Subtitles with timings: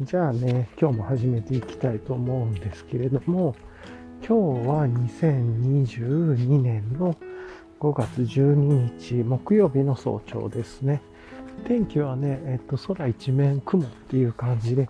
[0.00, 3.56] じゃあね、今日も始めていきたいと思うんですけれども、
[4.24, 7.16] 今日は2022年の
[7.80, 11.02] 5月12日木曜日の早朝ですね。
[11.66, 14.88] 天気はね、えっと、空一面雲っていう感じで、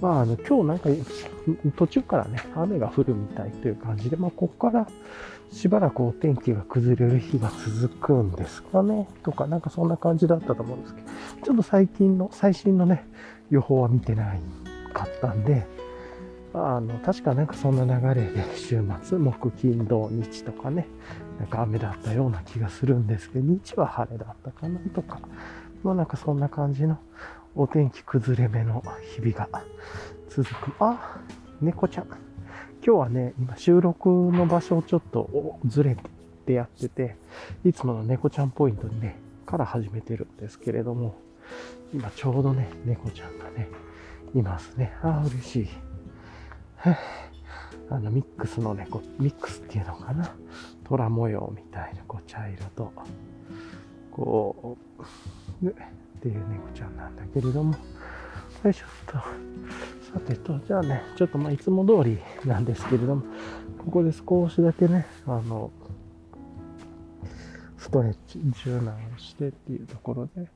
[0.00, 0.88] まあ、あの、今日なんか
[1.76, 4.88] 途中からね、雨が降るみたいという感じで、まあ、ここから
[5.52, 11.08] しばらくお天気が崩れる日が続くんですかね、とか、なんかそんな感じだったと思うんですけど、
[11.44, 13.06] ちょっと最近の、最新のね、
[13.50, 14.40] 予報は見てない
[14.92, 15.66] かったんで、
[16.54, 20.86] あの、確かなんかそんな流れで週末、木、金、土、日とかね、
[21.38, 25.20] なんか雨だったような気がするんですけど、日は晴れだったかなとか、
[25.82, 26.98] まあなんかそんな感じの
[27.54, 28.82] お天気崩れ目の
[29.14, 29.48] 日々が
[30.28, 30.72] 続く。
[30.80, 31.20] あ、
[31.60, 32.06] 猫ちゃん。
[32.84, 35.96] 今日はね、今収録の場所をちょっとずれ
[36.46, 37.16] てやってて、
[37.64, 41.16] いつもの猫ちゃんポイントにね、から始めてるんですけれども、
[41.92, 43.68] 今ちょうどね、猫ちゃんがね、
[44.34, 44.92] いますね。
[45.02, 45.68] ああ、嬉しい。
[47.90, 50.34] あの、ミックスの猫、ミックスっていうのかな？
[50.84, 52.92] 虎模様みたいな、こう、茶色と、
[54.10, 54.76] こ
[55.62, 55.72] う、っ
[56.20, 57.74] ていう猫ちゃんなんだけれども、
[58.64, 59.12] よいしょっと。
[60.12, 63.22] さてと、じゃあね、ちょっとまあいつも通りなんですけれども、
[63.78, 65.70] ここで少しだけね、あの、
[67.78, 70.50] ストレッチ、柔軟をしてっていうところで、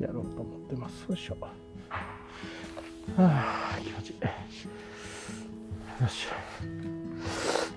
[0.00, 1.06] やろうと思ってます。
[1.08, 1.36] よいしょ。
[1.40, 1.50] は
[3.18, 4.20] あ、気持ちいい。
[6.02, 6.26] よし。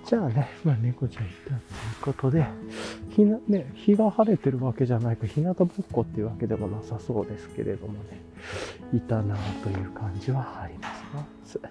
[0.06, 1.60] じゃあね、まあ猫ちゃん行ったという
[2.02, 2.46] ことで、
[3.10, 8.00] 日な、ね、日が晴れてるわけじゃないか、日向ぼっこっていうわけでもなさそうですけれどもね、
[8.94, 10.94] いたなという感じはありま
[11.46, 11.70] すは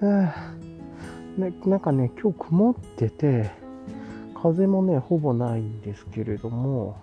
[0.00, 3.50] あ、ね、なんかね、今日曇ってて、
[4.40, 6.96] 風もね、ほぼないんですけれども、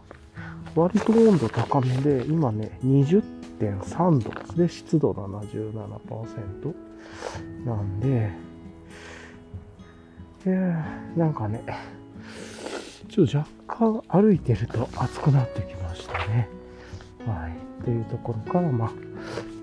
[0.77, 6.75] 割と温度高めで、今ね、20.3度で、湿度77%
[7.65, 8.29] なんで、
[10.45, 11.63] えー、なんかね、
[13.09, 16.47] ちょっと若干歩いてると暑くなってきましたね。
[17.25, 17.83] はい。
[17.83, 18.91] というところから、まあ、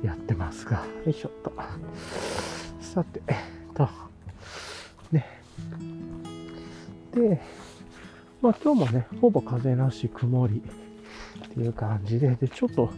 [0.04, 1.52] やってますが、よいしょっと。
[2.80, 3.36] さて、えっ
[3.72, 3.88] と、
[5.12, 5.24] ね。
[7.14, 7.40] で、
[8.42, 10.60] まあ今日もね、ほぼ風なし曇り
[11.60, 12.90] いう感じで、で、ちょっと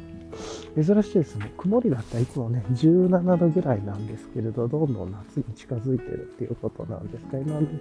[0.74, 1.52] 珍しいですね。
[1.56, 7.40] 曇りだったらいつもね、17度ぐらいなんですけれど、どんどん夏に近づいてるっていうことなんですね。
[7.40, 7.72] なんで、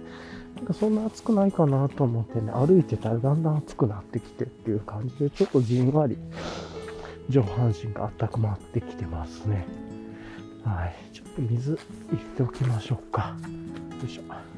[0.56, 6.16] なんかそんな暑くないかなと思ってね、歩いてたらだんだん暑くなってきてっていう感じで、ちょっとじんわり
[7.28, 9.66] 上半身が温まってきてますね。
[10.64, 10.94] はい。
[11.12, 11.78] ちょっと水入
[12.12, 13.36] れておきましょうか。
[14.00, 14.55] よいしょ。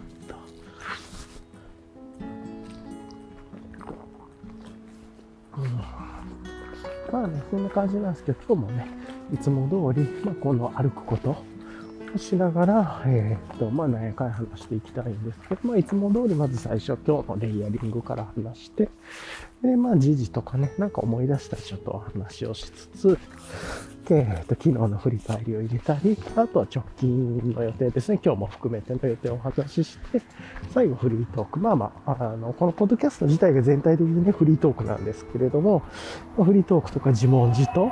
[7.12, 8.86] まあね、そんな感じなんですけど、今日もね、
[9.32, 18.88] いつも通り、まあ、この歩くことをしながら、えー、っと、まあ、何回話していきたいんですけど、まあ、いつも通り、まず最初、今日のレイヤリングから話して、
[19.62, 23.18] で、まあ、時事とかね、なんか思い出したらちょっと話をしつつ、
[24.10, 28.20] えー、と、昨日の振り返りを入れたり、あとは直近の予定ですね。
[28.24, 30.22] 今日も含めての予定をお話しして、
[30.72, 31.58] 最後フリートーク。
[31.58, 35.82] まあまあ、あの、このポッドキャスト自体が全体的にね、フリートークなんですけれども、
[36.36, 37.90] フリートークとか自問自答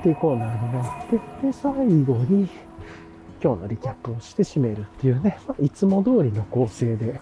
[0.00, 2.48] っていうコーナーになって、で、最後に
[3.42, 7.20] 今日のリキャップをして締めるっていうね、まあ、いつも通りの構成で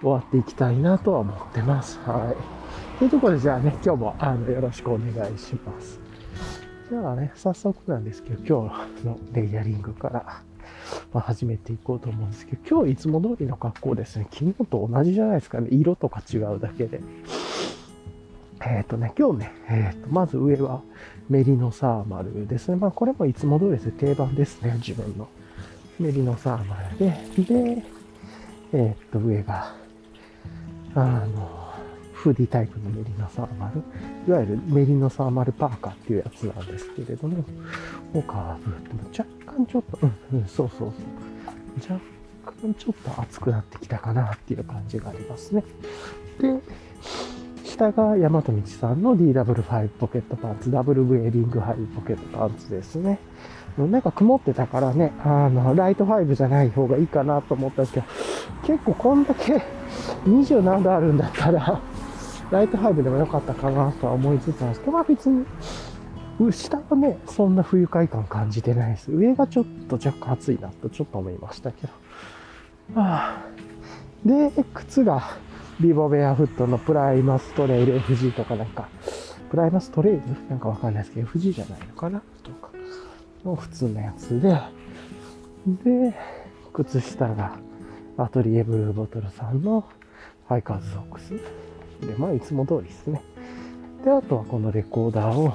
[0.00, 1.98] 終わっていきたいなとは思ってます。
[2.00, 2.61] はい。
[3.02, 5.98] というところでじゃあね、今日もあのよろしくお願いします。
[6.88, 10.42] じゃあね、早速なんですけど、今日のレイヤリングから、
[11.12, 14.28] ま、始めていこうと思うんですけど、今日いつも通りの格好ですね。
[14.30, 15.66] 昨日と同じじゃないですかね。
[15.72, 17.00] 色とか違うだけで。
[18.60, 20.80] えっ、ー、とね、今日ね、えっ、ー、と、まず上は
[21.28, 22.76] メリノサーマルですね。
[22.76, 23.94] まあ、これもいつも通りですね。
[23.98, 24.74] 定番ですね。
[24.74, 25.26] 自分の。
[25.98, 27.06] メリノサーマルで、
[27.42, 27.82] で、
[28.74, 29.74] えっ、ー、と、上が、
[30.94, 31.61] あの、
[32.22, 33.82] フーディタイプのメリノサーマル、
[34.28, 37.44] いわゆるメリノサーマルパーカーっていうやつなんですけれども、
[38.14, 39.98] オカーブって若干ちょっと、
[40.32, 40.92] うん、そうそう
[41.80, 41.92] そう。
[41.92, 42.00] 若
[42.62, 45.64] 干ちょっと熱くなってきたかなっていう感じがありますね。
[46.38, 46.60] で、
[47.64, 53.18] 下が大和道さんの DW5 ポケットパンツ、ダブルウェーリングハイポケットパンツですね。
[53.76, 58.06] なんか曇ってたからね、あの、ライト5じゃない方がいいかなと思ったんですけど、
[58.64, 59.60] 結構こんだけ
[60.24, 61.80] 20何度あるんだったら、
[62.52, 65.44] ライトハイブでもよかったかなとは思いつつなんですけど、まあ別に、
[66.52, 69.10] 下はね、そんな不愉快感感じてないです。
[69.10, 73.00] 上がちょっと若干暑いなとちょっと思いましたけど。
[73.00, 73.44] はあ、
[74.24, 75.22] で、靴が
[75.80, 78.88] ビボベアフットのプライマストレイル FG とかなんか、
[79.50, 80.22] プライマストレイル？
[80.48, 82.70] なんかわかんないですけど、FG じゃないのかなとか。
[83.44, 84.56] の普通のやつで、
[85.66, 86.14] で、
[86.72, 87.58] 靴下が
[88.16, 89.84] アトリエブルーボトルさんの
[90.48, 91.34] ハイカーズソックス。
[92.06, 93.22] で、まあいつも通りですね。
[94.04, 95.54] で、あとはこのレコーダーを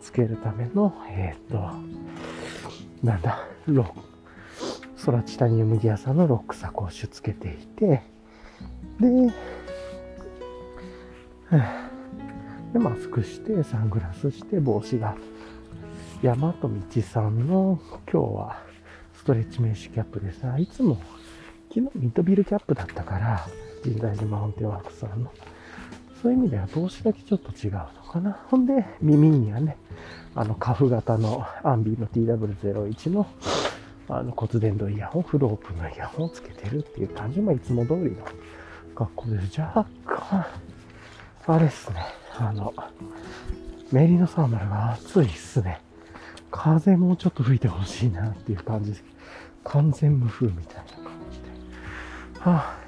[0.00, 1.70] つけるための、えっ、と、
[3.02, 3.86] なんだ、ロ、
[4.96, 8.02] ソラチタニウムギアさんのロックサコッシュつけていて、
[9.00, 9.32] で、
[12.72, 15.16] で、マスクして、サングラスして、帽子が、
[16.22, 17.80] 大和道さんの、
[18.10, 18.62] 今日は、
[19.14, 20.98] ストレッチメッシュキャップでさ、いつも、
[21.68, 23.46] 昨日ミッドビルキャップだったから、
[23.82, 25.32] 神代寺マウンテンワークさんの。
[26.22, 28.38] そういう意味では帽子だけちょっと違うのかな。
[28.48, 29.76] ほんで、耳にはね、
[30.36, 33.26] あの、カフ型のアンビーの TW01 の、
[34.08, 38.24] あの、骨伝導イヤホン、フロープのイヤホンをつけてるっていう感じもいつも通りの
[38.94, 39.60] 格好です。
[39.60, 40.46] 若干、
[41.48, 41.96] あれっすね。
[42.38, 42.72] あの、
[43.90, 45.80] メリノサーマルが暑いっすね。
[46.52, 49.04] 風もうちょっと吹いてほしいなっていう感じです。
[49.64, 51.44] 完全無風みたいな感じで。
[52.38, 52.81] はあ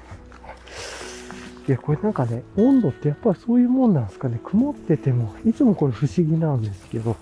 [1.67, 4.39] いや、これなんかね、温度ってやっぱりそういうもんなんですかね。
[4.43, 7.15] 曇ってても、いつもこれ不思議なんですけど。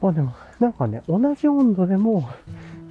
[0.00, 2.28] まあでも、なんかね、同じ温度でも、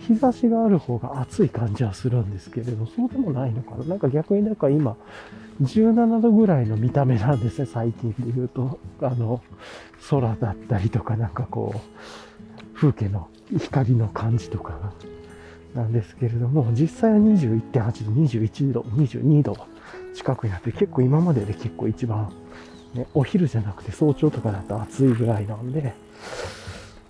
[0.07, 3.86] 日差しがある方が暑い感じはするんですけれど、そうでもないのかな。
[3.86, 4.95] なんか逆になんか今、
[5.62, 8.80] 17度ぐらいの見た目なんですね、最近で言うと。
[9.01, 9.42] あの、
[10.10, 13.27] 空だったりとか、なんかこう、風景の
[13.57, 14.94] 光の感じとかが。
[15.74, 19.57] なんですけれども、実際は21.8度、21度、22度
[20.16, 22.31] 近くになって、結構今までで結構一番、
[22.94, 25.94] ね、お昼じゃなくて早朝とかだと暑いぐらいなんで、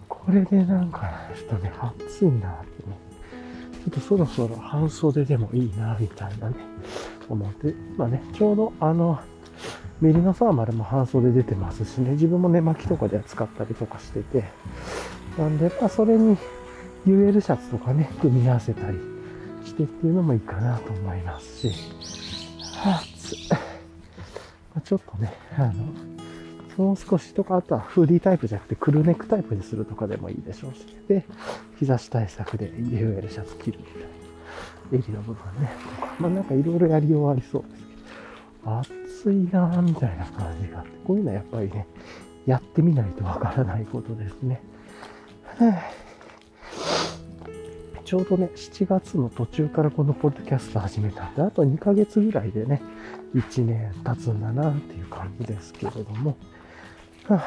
[0.07, 2.97] これでなんか、ちょっとね、暑いなってね、
[3.85, 6.55] ちょっとそろそろ半袖でもいいな、みたいなね、
[7.29, 9.19] 思って、まあね、ちょうどあの、
[10.01, 14.43] メリノサーマルも半袖出てますしね、自分も寝巻きとかで使ったりとかしてて、
[15.37, 16.37] なんで、まあそれに
[17.05, 18.97] UL シャツとかね、組み合わせたり
[19.65, 21.73] してっていうのもいいかなと思いますし、
[22.75, 23.01] は
[24.75, 25.71] あ、ちょっとね、あ
[26.77, 31.25] の、もう少しとか、あとはフーディータイプじゃなくてクルーネックタイプにするとかでもいいでしょうし、で、
[31.77, 34.07] 日差し対策で UL シャツ着るみたいな。
[34.91, 35.69] 襟の部分ね、
[35.99, 41.85] とか、まあなんかいろいろやりようありそうですけど、暑いなぁみたいな感じがあって、こういうのはやっぱりね、
[42.45, 44.61] やってみないとわからないことですね。
[45.59, 46.08] はあ。
[48.09, 52.81] ちょうどね、7月の途中からこのポッドキャスト始めたんで、あと2ヶ月ぐらいでね、
[53.35, 56.35] 1年経つんだなっていう感じですけれども、
[57.27, 57.39] は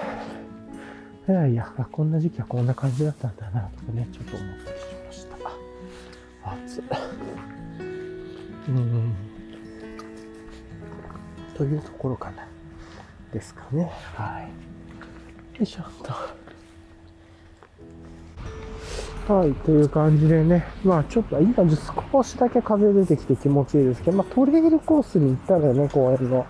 [1.27, 5.37] あ、いやいや、こんな時期はこんな感じだったんだなとかね、ちょっと思ったりしました。
[6.53, 6.83] 暑い。
[8.69, 9.15] うん。
[11.57, 12.47] というところかな。
[13.33, 13.91] ですかね。
[14.15, 14.43] はい。
[14.45, 14.49] よ
[15.63, 16.42] いしょっと。
[19.29, 21.65] はい、という感じでね、まあちょっと今
[22.13, 26.45] 少しだけ風出てきて気持ちいいですけど、まあトレイルコースに行ったらね、公園の、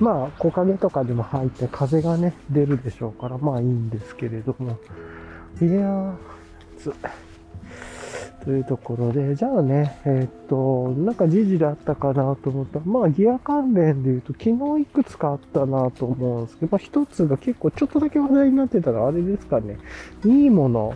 [0.00, 4.76] まあ木陰とかでも入って風がね、出るでしょうから、まあいいんですけれども、
[5.60, 6.14] いやー、
[6.78, 6.92] つ
[8.44, 12.78] というところで、じゃあね、えー、っと、なんか時事であったかなと思った。
[12.78, 19.78] ら、まあギア関連で言うと、昨日いくつかあったなと思うんですけど、まあ一つが結構ちょっとだけ話題になってたらあれですかね、
[20.24, 20.94] いいもの、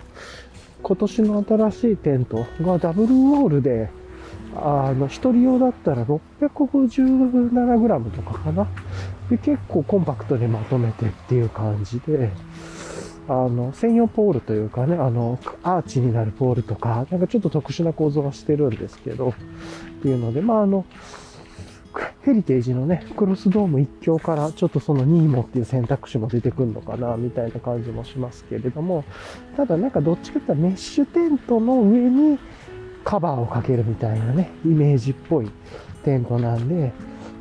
[0.85, 3.88] 今年の新しいテントがダブルウォールで、
[4.55, 8.69] あの、一人用だったら 657g とかかな。
[9.31, 12.31] で、結構コンパクトにまとめてっていう感じで、
[13.29, 19.35] あの、専用ポールというかね、あの、アーチになるポールとか、なんかちょっと特殊な構造はしてるんですけど、っ
[20.03, 20.85] ていうので、まあ、あの、
[22.25, 29.04] ヘリテージのね、クロスドーム一強からちょっとそのニーモっていう選択肢も出てくるのかな、みたいな感じもしますけれども、
[29.57, 32.38] ただなんかどっちかっていうとメッシュテントの上に
[33.04, 35.50] カバーをかけるみたいなね、イメージっぽい
[36.02, 36.93] テントなんで、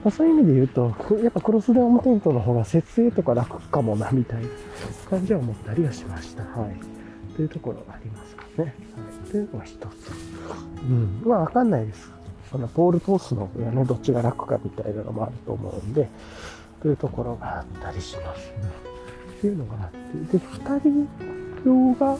[0.04, 4.50] ま、そういう意味で言うと、やっぱクロスドームテントの方が設営とか楽かもな、みたいな
[5.10, 6.44] 感じは思ったりはしました。
[6.44, 7.36] はい。
[7.36, 8.63] というところがありますかね。
[8.63, 9.32] はい。
[9.32, 10.12] というのが一つ。
[10.82, 11.22] うん。
[11.24, 12.12] まあわかんないです。
[12.53, 16.07] そのポール通すのがね、どっちが楽かみたいなのもあると思うんで、
[16.83, 18.55] というところがあったりしますね。
[19.39, 19.91] っていうのがあっ
[20.29, 21.10] て、で、二人
[21.65, 22.15] 用が、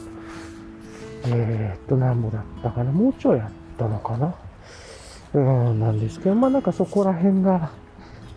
[1.26, 2.90] えー、っと、何ぼだったかな？
[2.90, 4.34] もうちょいあったのかな？
[5.34, 5.38] う
[5.72, 7.70] ん、なんですけど、まあなんかそこら辺が、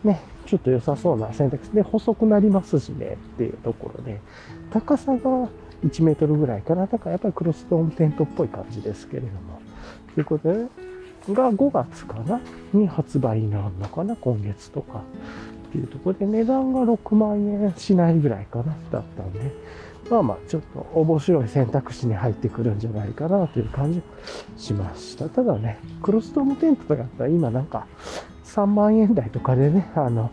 [0.03, 4.21] ね、ちょっと良さそうな選択肢で、細くなりますしね、っていうところで、
[4.69, 5.19] 高さが
[5.83, 6.85] 1メートルぐらいかな。
[6.85, 9.59] だからやっぱりクロスドームテントっぽい感じですけれども。
[10.13, 10.69] ということで、ね、
[11.34, 12.41] が5月かな？
[12.74, 14.15] に発売になるのかな？
[14.15, 15.01] 今月とか。
[15.69, 18.75] っていうところで値段が6万円しないぐらいかな？
[18.91, 19.51] だったんで。
[20.10, 24.01] まあまあ、ちょっと面白い選択肢に入ってくるんじゃないかなという感じ
[24.55, 25.27] しました。
[25.27, 27.88] ただね、クロスドームテントとかだったら今なんか
[28.46, 30.31] 3万円台とかでね、あの、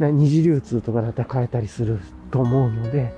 [0.00, 2.00] 二次流通とかだったら買えたりする
[2.32, 3.14] と思うので、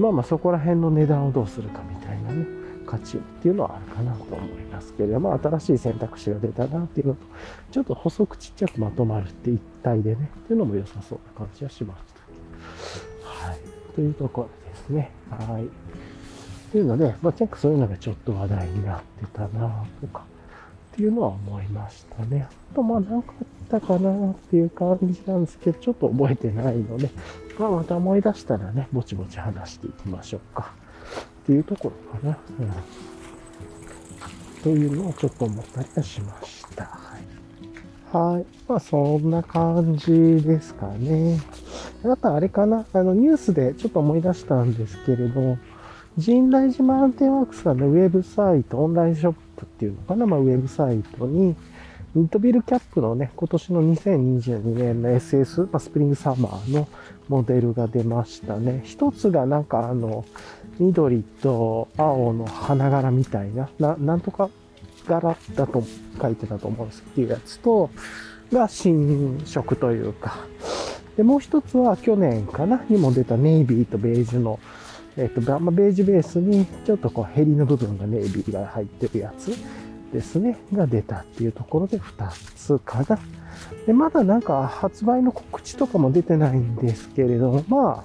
[0.00, 2.44] まあまあそこら辺の値段をどうするかみたいなね、
[2.84, 7.20] 価値っていうのはあるかなと思いますますけれども、新しい選択肢が出たなっていうのと、
[7.70, 12.00] ちょっと細くちっちゃくまとまるって一体でね、っていうのも良さそうな感じはしまし
[13.20, 13.46] た。
[13.48, 13.58] はい。
[13.94, 15.10] というところですね。
[15.30, 15.68] はい。
[16.72, 20.24] というので、まあ、結構そういうのがちょっと話題になってたなとか、
[20.92, 22.48] っていうのは思いましたね。
[22.72, 27.10] あと、まあ、なかったかなっていう感じなんですけど、ちょっと覚えてないので、
[27.58, 30.72] まあ、また思い出したらね、ぼちぼち話していきましょうか。
[31.42, 32.38] っていうところかな。
[32.60, 32.72] うん。
[34.62, 36.84] というのをちょっと思ったりはしました。
[36.84, 38.34] はい。
[38.34, 38.46] はい。
[38.68, 41.40] まあ、そんな感じですかね。
[42.04, 45.58] あとあれかな、あの、ニュースでちょっと思い出したんですけれど、
[46.24, 51.56] 神来島アンテンワークスさんのウェブサイト、オンラインショップっていうのかな、まあ、ウェブサイトに、
[52.14, 56.86] ミッドビルキャップのね、今年の2022年の SS、まあ、スプリングサマーの
[57.28, 58.82] モデルが出ましたね。
[58.84, 60.26] 一つがなんかあの、
[60.78, 64.50] 緑と青の花柄みたいな、ななんとか
[65.06, 65.84] 柄だと
[66.20, 67.90] 書いてたと思うんですっていうやつと、
[68.52, 70.36] が新色というか、
[71.16, 74.60] で、もう一つは去年かなにも出たネイビーとベージュの、
[75.16, 79.52] えっ、と、まあ、ベージュベースにちょっとこうヘリの部分がネイビーが入ってるやつ
[80.12, 83.18] ですね、が出たっていうところで2つかな。
[83.86, 88.04] で、まだなんか発売の告知とかも出てないんですけれども、ま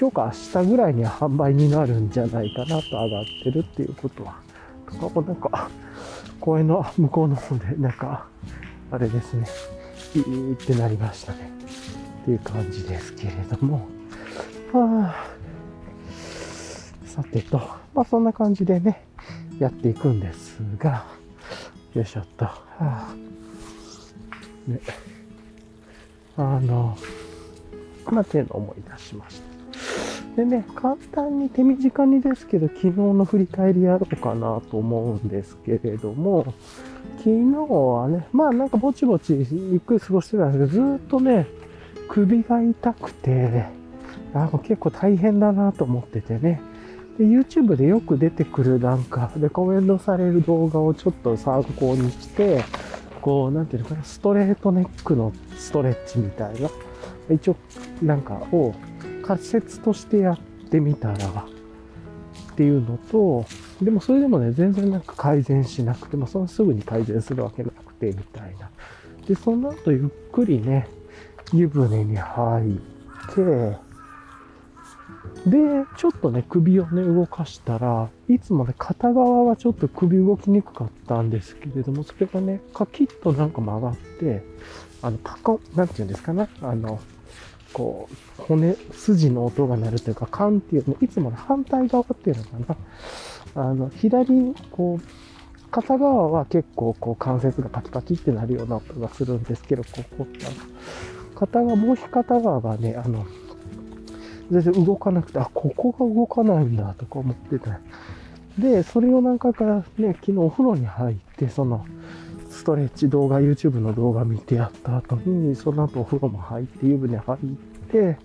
[0.00, 4.36] 今日か明日ぐらいには販売になるんじゃないかなと上がってるっていうことは、
[4.88, 5.68] とかもなんか、
[6.38, 8.28] 公園の向こうの方で、なんか、
[8.92, 9.44] あれですね、
[10.14, 11.50] いーってなりましたね。
[12.22, 13.88] っていう感じですけれども。
[14.72, 15.26] はあ、
[17.04, 17.58] さてと、
[17.92, 19.04] まあそんな感じでね、
[19.58, 21.06] やっていくんですが、
[21.94, 22.44] よいしょっと。
[22.44, 23.14] はあ、
[24.68, 24.80] ね。
[26.36, 26.96] あの、
[28.12, 29.47] まあ、っていうのを思い出しました。
[30.36, 36.54] でね、簡単に手短にですけど、昨日の振り返りやろうかなと思うんですけれども、
[37.18, 41.46] 昨日はね、まあなんかぼちぼちゆっくり過ごしてたんですけど、ずっとね、
[42.08, 43.66] 首が痛くて、
[44.34, 46.60] あ結構大変だなと思っててね。
[47.18, 52.62] で、YouTube でよく出てくるなんか、レコメンドされる動画をちょっと参考にして、
[53.20, 56.70] こう、なんていうのかな、ストレートネックのストレッチみたいな、
[57.30, 57.56] 一応、
[58.00, 58.72] なんかを
[59.28, 60.38] 仮説としてやっ
[60.70, 63.44] てみたら、っていうのと、
[63.82, 68.70] でもそれでもね、全然なんか改善しなくても、そのすぐに改善するわけなくて、みたいな。
[69.26, 70.88] で、その後ゆっくりね、
[71.52, 72.74] 湯船に入っ
[73.34, 73.76] て、
[75.46, 75.58] で、
[75.98, 84.42] ちょっとね、首をね、動かしたら、いつもね、片側はちょっと首動きにくかったんですけれども、それがね、カキッとなんか曲がって、
[85.02, 86.98] あの、パコン、なんて言うんですかね、あの、
[87.78, 92.76] こう、骨、筋の音が鳴るというか、カンっていうの、いつもの反対側っていうのか
[93.54, 93.68] な。
[93.70, 100.46] あの、左、こう、片側は結構こう関節がパキパキってなるような音がするんですけど、ここって
[101.36, 103.24] 片側、もう片側がね、あの、
[104.50, 107.78] 全然動かなくて、あ、ここが動かないんだとか思ってた。
[108.58, 109.64] で、それを何回か
[109.98, 111.86] ね、昨日お風呂に入って、その、
[112.68, 117.38] トレッチ動画、YouTube の動画見てやった後に、その後お風呂も入って、湯船入っ
[117.90, 118.18] て、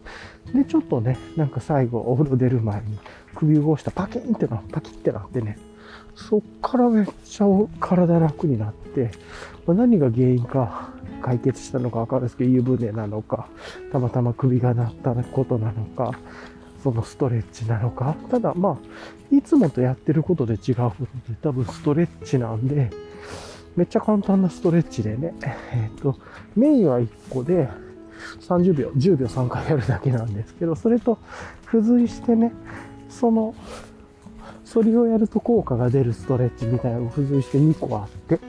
[0.54, 3.00] で、ちょっとね、なんか最後お風呂出る前に
[3.36, 5.58] 首動したパキンってな、パキってなってね、
[6.14, 7.46] そっからめっちゃ
[7.80, 9.12] 体楽になって、
[9.66, 10.90] まあ、何が原因か
[11.22, 13.48] 解決したのかわかるんですけど、湯船なのか、
[13.94, 16.20] たまたま首が鳴ったことなのか、
[16.84, 18.18] そのストレッチなのか。
[18.30, 18.78] ただまあ、
[19.34, 22.90] いつもとやってることで違うことで多分ストレッチなんで、
[23.76, 25.34] めっちゃ簡単なストレッチでね、
[25.74, 26.18] えっ、と、
[26.56, 27.70] メインは1個で
[28.42, 31.18] 30秒、10秒3回やるだけなんですけど、それと
[31.66, 32.52] 付随してね、
[33.10, 33.56] その、
[34.64, 38.40] それをやると効果が出るストレッチみたいなのが付随して2個あって、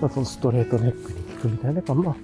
[0.00, 2.16] まあ、そのストレートネックに効くみたいな、まあ、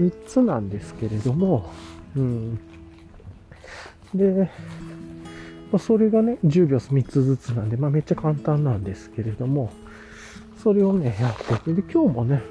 [0.00, 1.70] 3つなんですけれども、
[2.16, 2.58] うん。
[4.14, 4.50] で、
[5.70, 9.70] まあ、それがね、10秒3つずつなんで、まあ、めっちゃ簡単なんですけれども、
[10.58, 12.42] それをね、やってて、で、今日もね、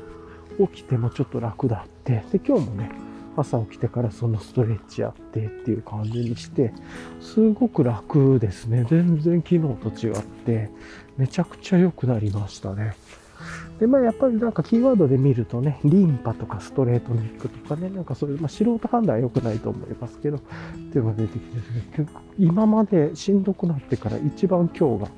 [0.60, 2.92] 起きてもちょっと楽だって、で、今日もね、
[3.36, 6.74] 朝起きてからそのストレッチやってっていう感じにして、
[7.22, 8.86] すごく楽ですね。
[8.90, 10.72] 全然昨日と違って、
[11.18, 12.96] めちゃくちゃ良くなりましたね。
[13.80, 20.40] で、まあ、やっぱりなんかキーワードで見るとね、リンパとかストレートネックとかね、なんかそういう、まあ、素人判断は良くないと思いますけど、っ
[20.92, 21.62] ていうのが出てきて、
[22.40, 25.12] 今までしんどくなってから一番今日が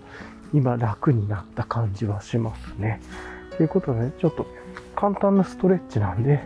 [0.53, 3.01] 今楽になった感じはしますね。
[3.57, 4.45] ということで、ね、ちょっと
[4.95, 6.41] 簡単なストレッチなんで、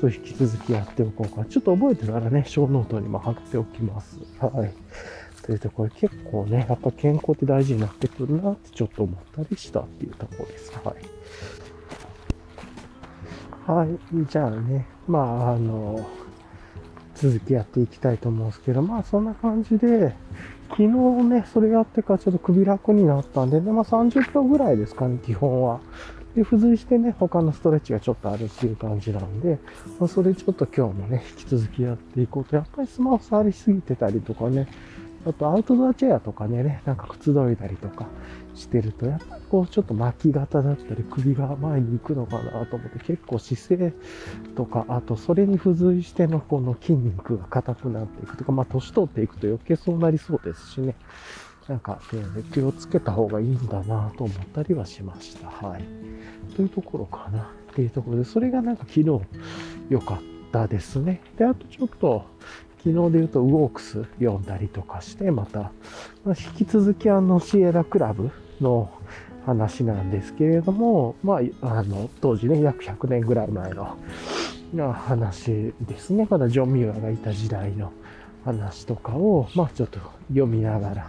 [0.00, 1.44] そう引き続きやっておこうか。
[1.44, 4.18] ちょっと覚えてたらね、小ノートにも貼っておきます。
[4.40, 4.72] はい。
[5.42, 10.72] というところ結構ね、やっぱ健康って大事になってくるなってちょっと思ったりしたっていうところです。
[10.84, 10.94] は
[13.76, 13.80] い。
[13.80, 13.98] はい。
[14.30, 16.06] じゃあね、まあ、あの、
[17.14, 20.14] 続きやっていきたいと思うんですけど、まあそんな感じで、
[20.70, 25.80] 昨日ね、それやってからちょっと首楽になったんで、で、まあ30分ぐらいですかね、基本は。
[26.34, 29.58] で、付随してね、他のストレッチがちょっとあるっていう感じなんで、
[29.98, 32.56] まあ、それちょっと今日もね、引き続きやっていこうと。
[32.56, 34.68] やっぱりスマホ触りすぎてたりとかね、
[35.26, 38.06] あとアウトドアチェアとかね、なんかくつろいだりとか
[38.54, 43.92] してると、やっぱりこうちょっと巻き型だったり首が前に行くのかなと思って結構姿勢
[44.56, 50.94] とか、あとそれに付随してのこの筋肉が硬くなっていくとか、まあ年取っていくと余計そうなりそうですしね。
[51.68, 55.48] なんか、ね、気をつけた方がいいんだなと思ったりはしました。
[55.48, 55.84] はい。
[56.56, 57.52] というところかな。
[57.70, 59.20] っていうところで、それがなんか昨日
[59.88, 60.18] 良かっ
[60.50, 61.22] たですね。
[61.38, 62.24] で、あとちょっと、
[62.82, 65.72] 昨日で言うとウォークス読んだりとかして、また、
[66.24, 68.90] まあ、引き続きあのシエラクラブの
[69.44, 73.96] 話なんですけれども、まあ、あの、当時ね、約100年ぐらい前の
[74.92, 76.26] 話ですね。
[76.30, 77.92] まだジョン・ミューアがいた時代の
[78.46, 81.06] 話とかを、まあ、ちょっと読みながらっ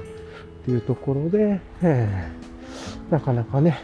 [0.65, 2.29] ていうところで、え、
[3.09, 3.79] なかなかね、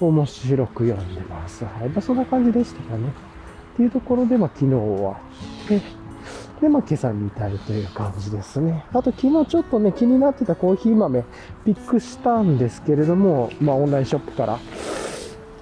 [0.00, 1.64] 面白く読んでます。
[1.64, 1.88] はい。
[1.90, 3.08] まあ、そんな感じでしたかね。
[3.74, 5.20] っていうところで、まあ、昨日は、
[6.60, 8.84] で、まあ、今朝に至るという感じですね。
[8.92, 11.24] あと、昨日ちょっとね、気になってたコーヒー豆、
[11.64, 14.58] ピックしたんですけれども、まあ、オンラインショップから。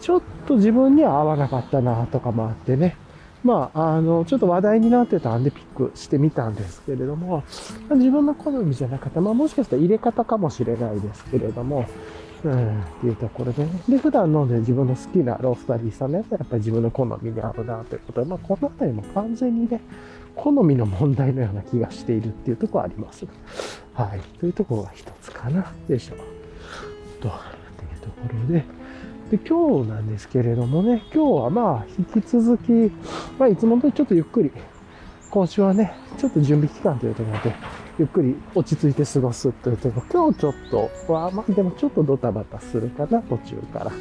[0.01, 2.97] ちょっと自分には合わなかったな、とかもあってね。
[3.43, 7.45] まあ、あの、ちょっと話題になってたんでピックしてみたんですけれども
[7.89, 9.21] ま、自分の好みじゃなかった。
[9.21, 11.87] まあ、もしかしたら入れ方かもしれないですけれども、
[12.45, 13.71] うん、っていうところでね。
[13.89, 19.81] で、普段飲んで自分の好きなロースタリーさんのやつはやっぱり自分の好みに合うなということで、まあ、この辺りも完全にね、
[20.37, 23.27] 好みの問題のような気がしているっていうとこあります。
[23.95, 24.21] はい。
[24.39, 25.73] というところが一つかな。
[25.89, 26.19] でしょう。
[27.21, 27.33] と、っ
[27.77, 28.65] ていうところで。
[29.31, 32.93] で、今日なんですけれどもね、今日はまあ、引き続き、
[33.39, 34.53] まあ、いつもとちょっとゆっくり、
[35.31, 37.57] 今週はね、ちょっと準備期間というところで、
[37.99, 43.93] ゆっくり落ち着いて過ごすというところ、今日ちょっとは、まあでもちょっとドタバタするかな、途中から。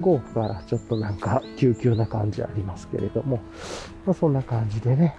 [0.00, 3.40] 午後からちょっとなんか、急急な感じありますけれども、
[4.04, 5.16] まあそんな感じでね、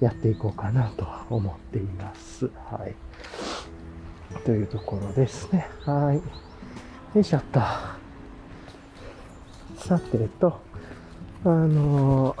[0.00, 2.50] やっていこうかなと思っています。
[2.70, 2.94] はい。
[4.44, 5.68] というところですね。
[5.84, 6.16] はい。
[6.16, 7.60] よいしょっと。
[9.76, 10.60] さてと、
[11.44, 12.36] あのー、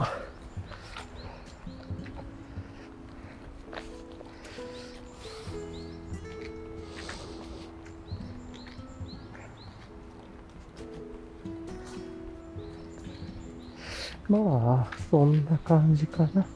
[14.28, 16.46] まあ、そんな感じかな。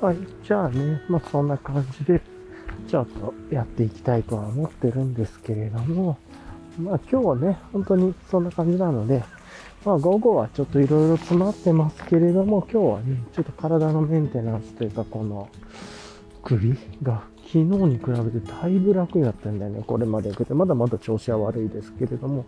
[0.00, 0.16] はい。
[0.42, 2.22] じゃあね、まあそんな感じで、
[2.88, 6.16] ちょっとやっていきたいとは思ってるんですけれども、
[6.80, 9.22] まあ今日はね、本当にそんな感じなので、
[9.84, 15.50] まあ午後はちょっといろいろ詰まってますけれども、今日はね、ちょっと体のメンテナンスというか、この
[16.42, 19.82] 首が昨日に比べてだいぶ楽になったんだよね。
[19.86, 20.52] これまでて。
[20.52, 22.44] まだまだ調子は悪いですけれども、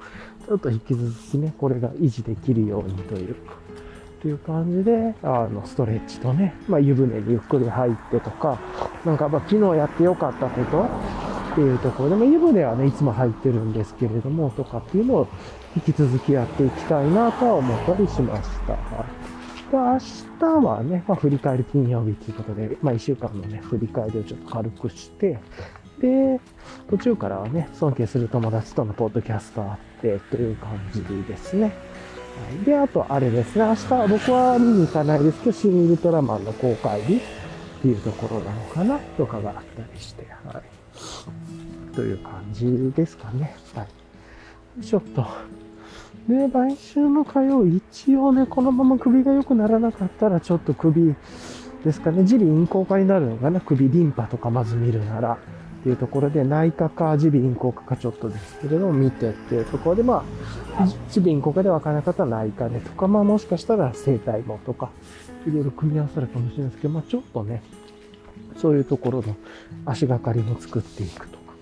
[0.47, 3.55] ちょっと引き続きね、これが維持できるようにというか、
[4.21, 8.59] という感じで、あの、ストレッチとね、まあ、湯船にゆっくり入ってとか、
[9.05, 15.29] なんか、まあ、昨日やってよかったことっていうところで、まあ、湯船はね、いつも入ってるんですけれども、とかっていうのを
[15.77, 18.77] 引き続きやっていきたいなとは思ったりしました。
[19.71, 19.99] で、明
[20.39, 25.39] 日はね、まあ、振り返り金曜日ということで、まあ、一週間のね、振り返りをちょっと軽くして、
[26.01, 26.41] で、
[26.89, 31.65] 途中からはね、尊敬する友達とのポッドキャストあってという感じですね。
[31.65, 31.71] は
[32.63, 37.21] い、で、あと、あれですね、明日、僕は見に行かないですけど、新ウルトラマンの公開日っ
[37.83, 41.95] ていうところなのかなとかがあったりして、はい。
[41.95, 43.57] という感じですかね。
[43.75, 43.83] は
[44.81, 44.85] い。
[44.85, 45.27] ちょっと。
[46.29, 51.15] で、来週の火曜、一応ね、このまま首が良くならなかったら、ちょっと首
[51.85, 55.39] ですかね、耳鼻咽喉科になるのかな、首リンパとかまず見るなら。
[55.79, 60.25] っていうところで、内科か耳鼻咽喉科かちょっとですけれども、見てっていうところで、ま
[60.77, 64.91] あ、耳鼻咽喉科でわからなかったら内科でとか、まあもしかしたら生体もとか、
[65.47, 67.63] いろいろ組み合わさるかもしれないですけど、まあちょっとね、
[68.57, 69.37] そういうところの
[69.87, 71.55] 足がかりも作っていくとか、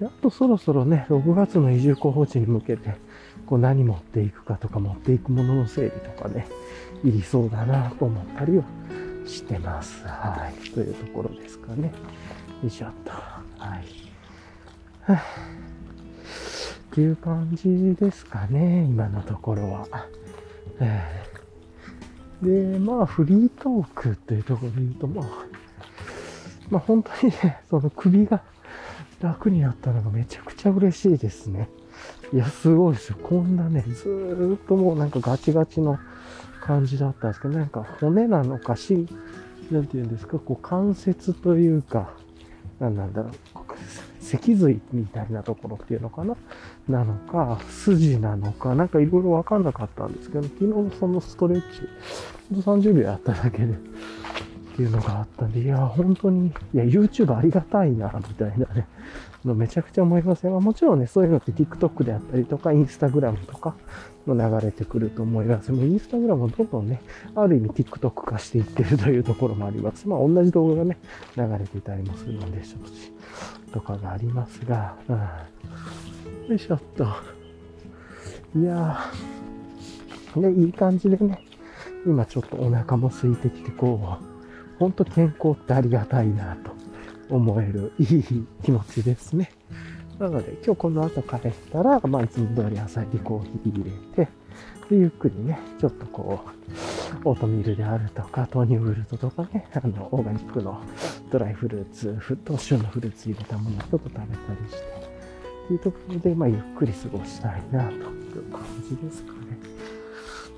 [0.00, 2.94] であとそろそろね、6月の移住候補地に向けて、
[3.46, 6.46] こう何持っていくかとか持っていくものの整理とかね、
[7.04, 8.64] いりそうだなと思ったりは
[9.26, 10.04] してます。
[10.04, 10.70] はい。
[10.70, 11.92] というところですかね。
[12.62, 13.12] よいしょっと。
[13.12, 13.84] はい。
[15.02, 19.86] はっていう感じですかね、今のところは。
[22.42, 25.26] で、まあ、フリートークというところで言うと、まあ、
[26.70, 28.42] まあ本当にね、その首が
[29.20, 31.68] 楽になったのがめちゃくちゃ嬉しいですね。
[32.32, 33.18] いや、すごいですよ。
[33.22, 35.98] こんなね、ずーっともうなんかガチガチの
[36.60, 39.06] 感じだったんですけど、なんか骨なのか、し、
[39.70, 42.14] なんて言うんですか、こう関節というか、
[42.80, 43.32] なんなんだろう、
[44.20, 46.36] 脊髄みたいなところっていうのかな？
[46.88, 51.66] なのか、筋なのか、なんかいろいろわかんなかったんですけど、昨日そのストレッチ、
[52.50, 53.76] ほんと30秒やっただけで、っ
[54.76, 58.86] ていうのがあったんで、いや、本当に、いや、YouTube ありがたいな、みたいなね、
[59.46, 60.60] のめちゃくちゃ思いますよ。
[60.60, 63.74] もちろんね、そういうのって TikTok であったりとか、Instagram とか
[64.26, 65.72] の流れてくると思います。
[65.72, 67.00] もう Instagram もどんどんね、
[67.34, 70.08] ある意味 TikTok 化していってるというところもあります。
[70.08, 70.98] まあ、同じ動画がね、
[71.36, 73.12] 流れていたりもするのでしょうし、
[73.72, 75.16] とかがありますが、うん、
[76.48, 77.04] よいしょっと。
[78.54, 81.42] いやー、ね、いい感じでね、
[82.06, 86.70] 今ちょっとお腹も空いてきて、こう、ほんと健康ってありがたいなと
[87.30, 89.50] 思えるいい気持ちですね。
[90.18, 93.84] なので今日この後帰ったら、まあいつも通り朝入りコーヒー入
[94.16, 94.30] れて、
[94.88, 96.40] で、ゆっくりね、ちょっとこ
[97.24, 100.80] う、オートミールであるとか、豆乳ウルトとかね、あの、オーガニックの
[101.30, 104.26] ドライフルーツ、沸騰旬のフルーツ入れたものをちょっと食べたり
[104.70, 104.78] して、
[105.64, 107.98] っていうところで、まあゆっくり過ごしたいな、という
[108.52, 109.38] 感じですかね。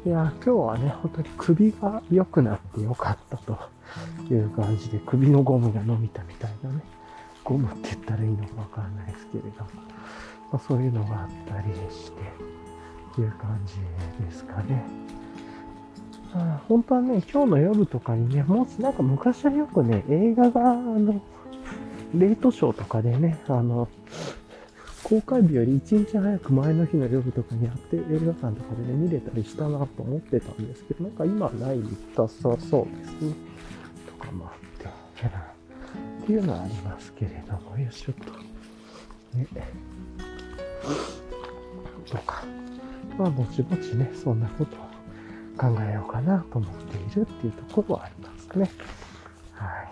[0.05, 3.59] いや、今日はね、本当に首が良くなってよかったと
[4.31, 6.83] いう感じで、首のゴムが伸びたみたいなね、
[7.44, 9.55] ゴムって言ったらいいのかわからないですけれども、
[10.53, 12.18] まあ、そういうのがあったりして、
[13.20, 13.74] いう感じ
[14.24, 14.85] ですかね。
[16.35, 21.20] あ本当はね、今日の夜とかにね、もうなんか昔はよくね、映画が、あの、
[22.14, 23.88] レイトショーとかでね、あの、
[25.03, 33.35] 公開日より1日早く前の日の夜とかにやって映画館とかでね、見れたりしたなと思ってたんですけど、なんか今ないみたさそうですね。
[34.19, 34.87] かもあって、
[36.23, 38.33] っていうのはありますけれども、よいしょっと。
[39.37, 39.47] ね。
[42.11, 42.45] とか。
[43.17, 44.79] まあ、ぼちぼちね、そんなことを
[45.59, 48.71] 考えようかなと思っているっていうところはありますね。
[49.55, 49.89] はい。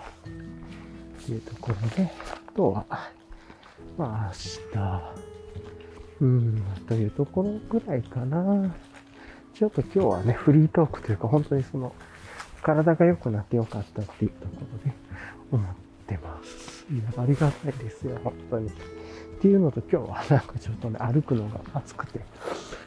[1.23, 2.85] っていうところで、あとは、
[3.99, 5.11] まあ明
[6.21, 8.75] 日、うん、というところぐらいかな。
[9.55, 11.95] ちょっと今日はね、フリートークというか、本当にその、
[12.66, 14.96] 体が良くなってよかったっていうところで
[15.52, 15.74] 思っ
[16.09, 16.85] てます。
[16.92, 18.68] いや、ありがたいですよ、本当に。
[18.68, 18.72] っ
[19.40, 22.20] ていうのと今日はなんかちょっとね、歩くのが暑くて、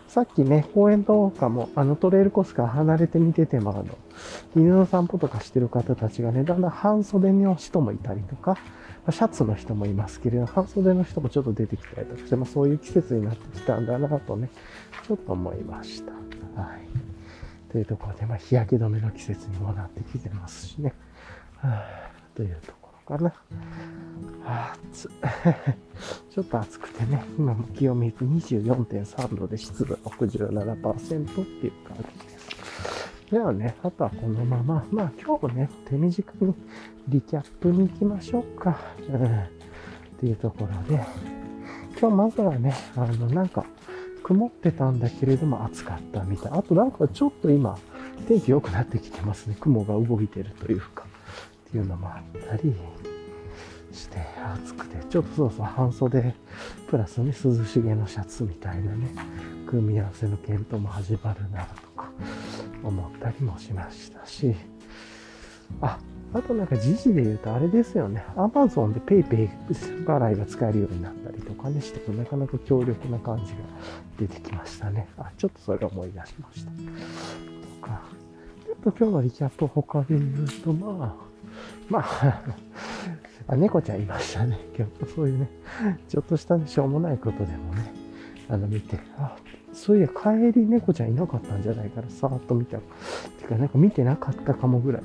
[0.10, 3.86] さっきね、公園とかも、あのトレイルコースから離れてみてても、あの、
[4.58, 8.58] 犬の散歩とかしてる方たちがね、だんだん半袖の人もいたりとか、
[9.12, 14.50] シャツの人もいますけれど、半袖の人もちょっと出てきたりとかして、まあ、そういう季節になってきたんだなとね、
[15.08, 16.12] ちょっと思いました。
[16.62, 16.89] はい。
[17.72, 20.94] というところで、まあ、日焼け止めの季節にもなってきてますしね。
[21.58, 23.30] はあ、というところかな。
[23.30, 23.34] は
[24.46, 25.10] あ、暑
[26.32, 32.50] ちょっと暑くてね、今も気温見ると24.3度で湿度67%っていう感じです。
[33.32, 36.56] ではね、あとはこのまま、まあ今日ね、手短に
[37.08, 38.80] リキャップに行きましょうか。
[39.08, 39.26] うん。
[39.26, 41.04] っていうところで、
[42.00, 43.66] 今日まずはね、あの、なんか、
[44.30, 46.52] 曇ってたんだけれども暑かったみたい。
[46.54, 47.80] あとなんかちょっと今、
[48.28, 49.58] 天気良くなってきてますね。
[49.60, 51.06] 雲が動いてるというか、
[51.68, 52.76] っていうのもあったり
[53.92, 54.20] して、
[54.62, 56.36] 暑くて、ちょっとそうそう半袖、
[56.92, 59.16] プラスね、涼しげのシャツみたいなね、
[59.66, 62.12] 組み合わせの検討も始まるなとか、
[62.84, 64.56] 思ったりもしましたし、
[65.82, 66.00] あ、
[66.34, 68.24] あとなんか時事で言うとあれですよね。
[68.36, 69.50] アマゾンで PayPay
[70.06, 73.58] 払いが使えるようになったりとかね、してなかなか強力な感じが
[74.18, 75.08] 出てきましたね。
[75.18, 76.72] あ、ちょっとそれ思い出しました。
[76.72, 78.02] とか、
[78.66, 81.30] ちょっと今日のリキャップ他で言うと、まあ、
[81.90, 82.44] まあ
[83.48, 84.60] あ、猫ちゃんいましたね。
[84.78, 85.50] 今日そういうね、
[86.08, 87.92] ちょっとした、ね、しょうもないことでもね、
[88.48, 89.36] あの見て、あ、
[89.74, 92.78] そういや帰り猫ちゃんいなかったんじゃないからさーっと見た。
[92.78, 92.84] て
[93.48, 95.04] か、なんか見てなかったかもぐらい。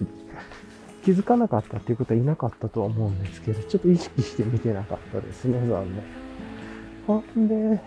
[1.04, 6.02] 気づかなかったっていうことはいなかったとは思うんですけど、ちょっと意識して見てなかったですね、残念。
[7.06, 7.78] ほんで、うん、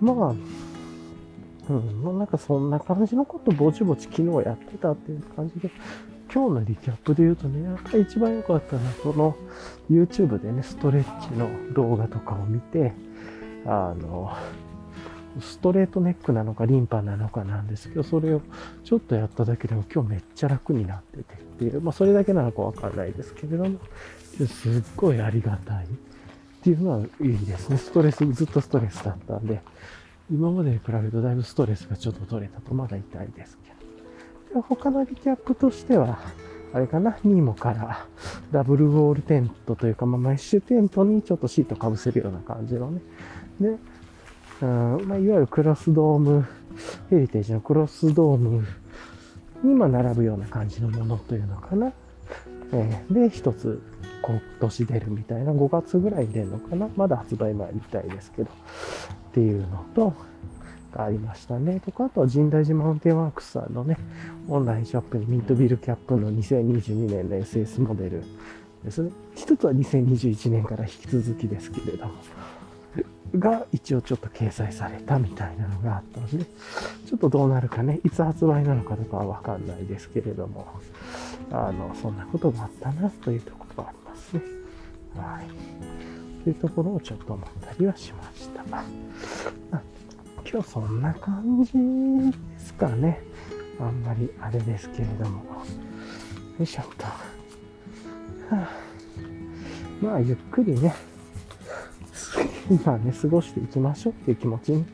[0.00, 0.34] まあ、
[1.70, 5.70] うん、なんかそんな感じのことぼちぼち昨日やってたっていう感じで、
[6.32, 9.34] 今日のリキャップで言うとね、やっぱり一番良かったのは、その
[9.90, 12.92] YouTube でね、ストレッチの動画とかを見て、
[13.64, 14.30] あの、
[15.40, 18.40] ストレートネックなのかリンパなのかなんですけど、それを
[18.84, 23.78] ちょっとやっただけでも今日めっちゃ楽になっててっていう、まあそれだけなのかわかんないですけれども、
[24.46, 25.88] すっごいありがたいっ
[26.62, 27.76] ていうのはいいですね。
[27.76, 29.60] ストレス、ずっとストレスだったんで、
[30.30, 33.70] 今までに比べるとだいぶストレスがちょっと取れたとまだ痛いですけ
[34.54, 34.60] ど。
[34.62, 36.18] で他のリキャップとしては、
[36.72, 38.06] あれかな、ニーモから
[38.52, 43.00] ダブルウォールテントというか、まあ、メッシュテントにちょっとシートかぶせるような感じのね。
[43.60, 43.76] で、
[44.62, 46.46] うんまあ、いわゆるクロスドーム、
[47.10, 48.66] ヘリテージのクロスドーム
[49.62, 51.92] にま並ぶような感じのものというのかな。
[52.72, 53.80] えー、で、一つ
[54.22, 56.88] 今年出るみたいな、5月ぐらいに出るのかな。
[56.96, 58.50] まだ発売前みたいですけど。
[58.50, 60.14] っていうのと、
[60.98, 61.80] ありましたね。
[61.80, 63.98] とか、あとは神代寺マウンテンワークスさんのね、
[64.48, 68.24] オンラインショップにミントビルキャップの2022年の SS モデル
[68.82, 69.10] ですね。
[69.34, 72.14] 一つは2021年から引き続きですけれども。
[73.34, 80.66] が一応ちょっと掲載されたみたいなのがあったので、ちょっとどうなるかね、いつ発売なのかとかはわかんないですけれども、
[81.50, 84.42] あの、そんなことがあったなというところがありますね。
[85.16, 86.44] はい。
[86.44, 88.64] というところをちょっと思ったりはしました。
[90.48, 93.20] 今日そんな感じですかね。
[93.80, 95.44] あんまりあれですけれども。
[96.58, 97.04] よいしょっと。
[97.04, 97.10] は
[98.62, 98.70] あ、
[100.00, 100.94] まあ、ゆっくりね、
[102.70, 104.84] 今ね、過ごしていきましょうっていう気持ちに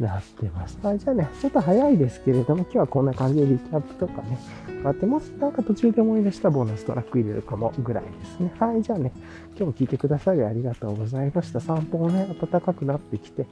[0.00, 0.78] なってます。
[0.82, 4.38] はい、じゃあね、ちょっと早いですけれども、今日はこんな感じでリキャップとかね、
[4.84, 8.52] あってますなんか途中で思い出したボーナストラック入れるかもぐらいですね。
[8.58, 9.12] はい、じゃあね、
[9.50, 11.60] 今日も聞いてくださりありがとうございました。
[11.60, 13.46] 散歩もね、暖かくなってきて、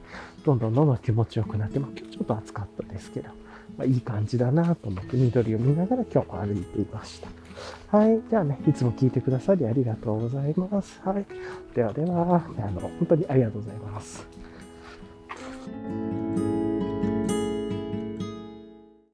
[0.45, 3.29] どんどんどんどん気持ちよくなって、まあ今日ちょっと暑かったですけど、
[3.77, 7.97] まあ、いい感じだなと思って緑を見ながら今日も歩いていました。
[7.97, 8.21] はい。
[8.29, 10.99] じゃあね、いつも聞いてくださりありがとうございます。
[11.03, 11.25] はい。
[11.73, 14.27] ではでは、あの、本当にありがとうございます。